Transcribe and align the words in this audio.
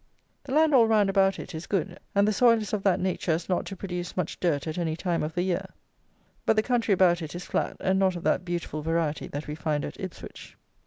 The 0.45 0.51
land 0.51 0.73
all 0.73 0.87
round 0.87 1.11
about 1.11 1.37
it 1.37 1.53
is 1.53 1.67
good; 1.67 1.99
and 2.15 2.27
the 2.27 2.33
soil 2.33 2.57
is 2.59 2.73
of 2.73 2.81
that 2.81 2.99
nature 2.99 3.33
as 3.33 3.47
not 3.47 3.67
to 3.67 3.75
produce 3.75 4.17
much 4.17 4.39
dirt 4.39 4.65
at 4.65 4.79
any 4.79 4.95
time 4.95 5.21
of 5.21 5.35
the 5.35 5.43
year; 5.43 5.67
but 6.43 6.55
the 6.55 6.63
country 6.63 6.91
about 6.95 7.21
it 7.21 7.35
is 7.35 7.45
flat, 7.45 7.77
and 7.79 7.99
not 7.99 8.15
of 8.15 8.23
that 8.23 8.43
beautiful 8.43 8.81
variety 8.81 9.27
that 9.27 9.45
we 9.45 9.53
find 9.53 9.85
at 9.85 9.99
Ipswich. 9.99 10.57